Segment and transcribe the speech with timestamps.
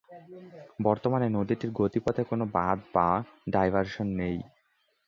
[0.79, 3.07] বর্তমানে নদীটির গতিপথে কোন বাঁধ বা
[3.49, 4.37] ডাইভারশন নেই।